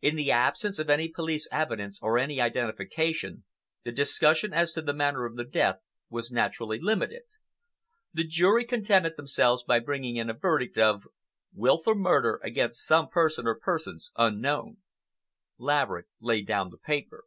In 0.00 0.16
the 0.16 0.30
absence 0.30 0.78
of 0.78 0.88
any 0.88 1.08
police 1.08 1.46
evidence 1.52 2.00
or 2.00 2.16
any 2.18 2.40
identification, 2.40 3.44
the 3.84 3.92
discussion 3.92 4.54
as 4.54 4.72
to 4.72 4.80
the 4.80 4.94
manner 4.94 5.26
of 5.26 5.36
the 5.36 5.44
death 5.44 5.76
was 6.08 6.30
naturally 6.32 6.78
limited. 6.80 7.24
The 8.14 8.24
jury 8.24 8.64
contented 8.64 9.18
themselves 9.18 9.62
by 9.62 9.80
bringing 9.80 10.16
in 10.16 10.30
a 10.30 10.32
verdict 10.32 10.78
of 10.78 11.06
"Wilful 11.52 11.96
murder 11.96 12.40
against 12.42 12.86
some 12.86 13.08
person 13.10 13.46
or 13.46 13.58
persons 13.60 14.10
unknown." 14.16 14.78
Laverick 15.58 16.06
laid 16.18 16.46
down 16.46 16.70
the 16.70 16.78
paper. 16.78 17.24